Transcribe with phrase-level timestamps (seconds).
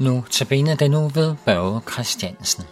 [0.00, 2.64] Nu tabiner den nu ved Børge Christiansen.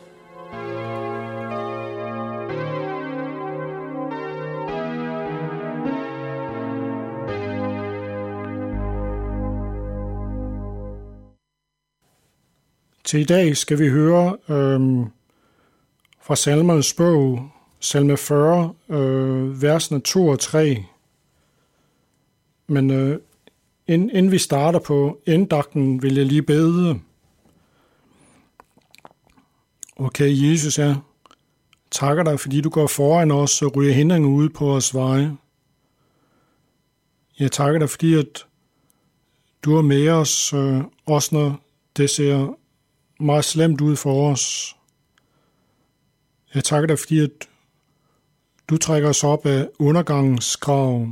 [13.05, 15.05] Til i dag skal vi høre øhm,
[16.23, 17.49] fra salmernes bog,
[17.81, 20.85] salme 40, øh, versene 2 og 3.
[22.67, 23.19] Men øh,
[23.87, 27.01] inden, inden vi starter på endagten, vil jeg lige bede.
[29.99, 30.97] Okay, Jesus, jeg
[31.91, 35.37] takker dig, fordi du går foran os og ryger hindringer ud på vores veje.
[37.39, 38.47] Jeg takker dig, fordi at
[39.63, 41.61] du er med os, øh, også når
[41.97, 42.57] det ser
[43.23, 44.77] meget slemt ud for os.
[46.55, 47.49] Jeg takker dig, fordi at
[48.69, 51.09] du trækker os op af undergangens grav.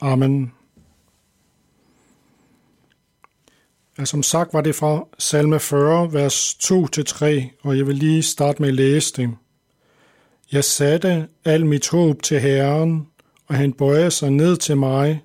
[0.00, 0.52] Amen.
[3.98, 7.24] Ja, som sagt var det fra salme 40, vers 2-3,
[7.62, 9.30] og jeg vil lige starte med at læse det.
[10.52, 13.06] Jeg satte al mit håb til Herren,
[13.46, 15.22] og han bøjede sig ned til mig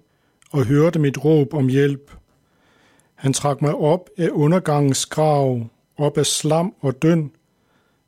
[0.52, 2.12] og hørte mit råb om hjælp.
[3.16, 7.32] Han trak mig op af undergangens grav, op af slam og døn.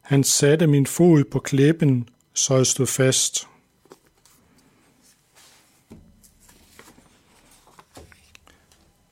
[0.01, 3.48] Han satte min fod på klippen, så jeg stod fast.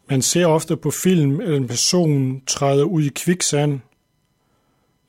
[0.09, 3.79] Man ser ofte på film, at en person træder ud i kviksand.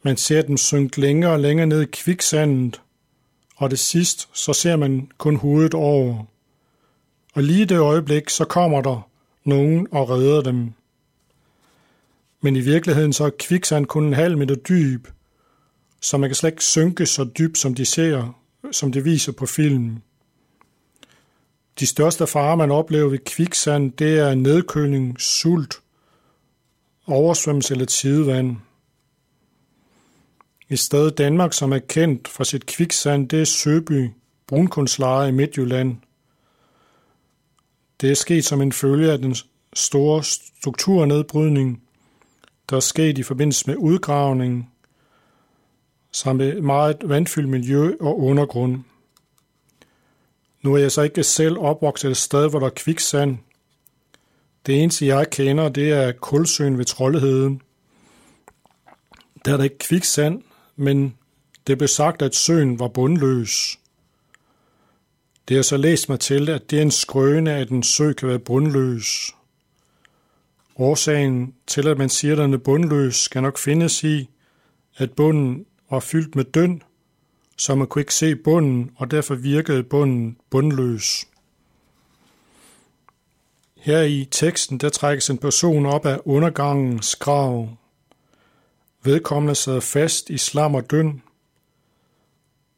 [0.03, 2.81] Man ser dem synke længere og længere ned i kviksandet,
[3.57, 6.25] og det sidst, så ser man kun hovedet over.
[7.35, 9.09] Og lige det øjeblik, så kommer der
[9.45, 10.73] nogen og redder dem.
[12.41, 15.09] Men i virkeligheden så er kviksand kun en halv meter dyb,
[16.01, 18.39] så man kan slet ikke synke så dybt, som de ser,
[18.73, 20.03] som det viser på filmen.
[21.79, 25.81] De største farer, man oplever ved kviksand, det er nedkøling, sult,
[27.07, 28.57] oversvømmelse eller tidevand.
[30.69, 34.11] I stedet Danmark, som er kendt for sit kviksand, det er Søby,
[34.47, 35.97] brunkunstleje i Midtjylland.
[38.01, 39.37] Det er sket som en følge af den
[39.75, 41.83] store strukturnedbrydning,
[42.71, 44.73] der er sket i forbindelse med udgravning,
[46.13, 48.85] samt et meget vandfyldt miljø og undergrund.
[50.63, 53.39] Nu er jeg så ikke selv opvokset et sted, hvor der er kviksand.
[54.67, 57.63] Det eneste, jeg kender, det er kulsøen ved Trolleheden.
[59.45, 60.43] Der er der ikke kviksand,
[60.77, 61.17] men
[61.67, 63.79] det blev sagt, at søen var bundløs.
[65.49, 68.29] Det har så læst mig til, at det er en skrøne, at en sø kan
[68.29, 69.35] være bundløs.
[70.77, 74.31] Årsagen til, at man siger, at den er bundløs, skal nok findes i,
[74.97, 76.83] at bunden var fyldt med døn,
[77.59, 81.29] så man kunne ikke se bunden, og derfor virkede bunden bundløs.
[83.77, 87.69] Her i teksten, der trækkes en person op af undergangens grav.
[89.03, 91.23] Vedkommende sad fast i slam og døn.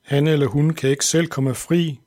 [0.02, 2.00] Han eller hun kan ikke selv komme fri,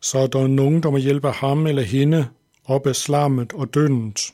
[0.00, 2.28] så er der nogen, der må hjælpe ham eller hende
[2.64, 4.32] op af slammet og dønnet.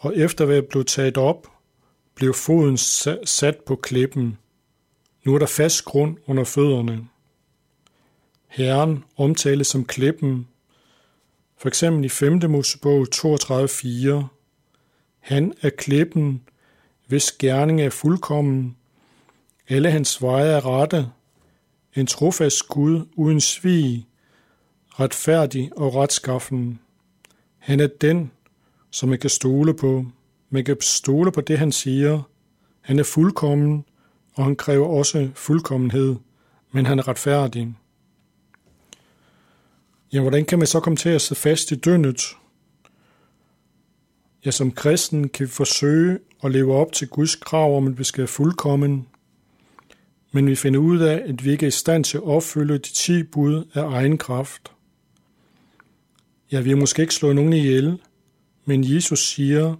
[0.00, 1.46] Og efter at være blevet taget op,
[2.14, 2.76] blev foden
[3.24, 4.38] sat på klippen.
[5.28, 7.08] Nu er der fast grund under fødderne.
[8.46, 10.48] Herren omtales som klippen,
[11.58, 12.50] for eksempel i 5.
[12.50, 14.24] Mosebog 32.4.
[15.18, 16.42] Han er klippen,
[17.06, 18.76] hvis gerning er fuldkommen.
[19.68, 21.10] Alle hans veje er rette.
[21.94, 24.06] En trofast Gud uden svig,
[24.88, 26.80] retfærdig og retskaffen.
[27.58, 28.30] Han er den,
[28.90, 30.04] som man kan stole på.
[30.50, 32.22] Man kan stole på det, han siger.
[32.80, 33.84] Han er fuldkommen,
[34.38, 36.16] og han kræver også fuldkommenhed,
[36.72, 37.74] men han er retfærdig.
[40.12, 42.36] Ja, hvordan kan man så komme til at sidde fast i døgnet?
[44.44, 48.04] Ja, som kristen kan vi forsøge at leve op til Guds krav om, at vi
[48.04, 49.06] skal være fuldkommen,
[50.32, 52.92] men vi finder ud af, at vi ikke er i stand til at opfylde de
[52.94, 54.72] ti bud af egen kraft.
[56.52, 58.00] Ja, vi har måske ikke slået nogen ihjel,
[58.64, 59.76] men Jesus siger,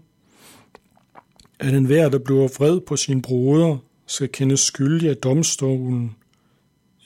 [1.58, 6.16] at enhver, der bliver vred på sin broder, skal kendes skyldig af domstolen,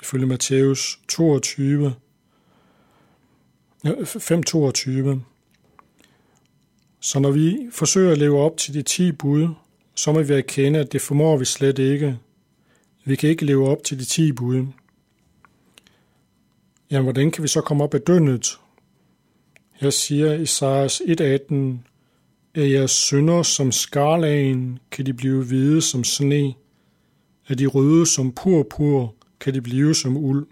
[0.02, 1.94] ifølge Matthæus 22,
[3.84, 5.18] 5.22.
[7.00, 9.48] Så når vi forsøger at leve op til de 10 bud,
[9.94, 12.18] så må vi erkende, at det formår vi slet ikke.
[13.04, 14.66] Vi kan ikke leve op til de 10 bud.
[16.90, 18.58] Jamen, hvordan kan vi så komme op af dønnet?
[19.72, 21.54] Her siger Isaias 1.18,
[22.54, 26.54] at jeres synder som skarlagen, kan de blive hvide som sne.
[27.52, 30.46] Er de røde som purpur, kan de blive som uld.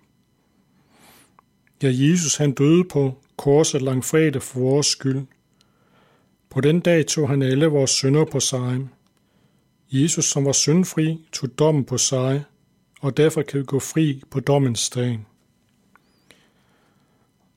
[1.82, 5.26] Ja, Jesus han døde på korset langfredag for vores skyld.
[6.50, 8.88] På den dag tog han alle vores synder på sig.
[9.90, 12.44] Jesus, som var syndfri, tog dommen på sig,
[13.00, 15.20] og derfor kan vi gå fri på dommens dag.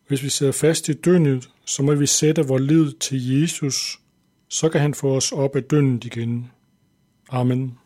[0.08, 4.00] Hvis vi sidder fast i døgnet, så må vi sætte vores lid til Jesus,
[4.48, 6.52] så kan han få os op af døgnet igen.
[7.30, 7.78] Amen.